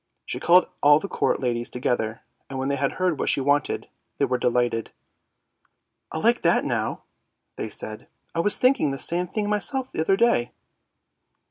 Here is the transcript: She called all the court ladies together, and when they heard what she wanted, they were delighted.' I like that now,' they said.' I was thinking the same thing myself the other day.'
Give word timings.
She 0.25 0.39
called 0.39 0.67
all 0.81 0.99
the 0.99 1.07
court 1.07 1.39
ladies 1.39 1.69
together, 1.69 2.21
and 2.49 2.57
when 2.57 2.69
they 2.69 2.75
heard 2.75 3.19
what 3.19 3.29
she 3.29 3.39
wanted, 3.39 3.87
they 4.17 4.25
were 4.25 4.39
delighted.' 4.39 4.89
I 6.11 6.17
like 6.17 6.41
that 6.41 6.65
now,' 6.65 7.03
they 7.55 7.69
said.' 7.69 8.07
I 8.35 8.39
was 8.39 8.57
thinking 8.57 8.89
the 8.89 8.97
same 8.97 9.27
thing 9.27 9.47
myself 9.47 9.91
the 9.91 10.01
other 10.01 10.15
day.' 10.17 10.53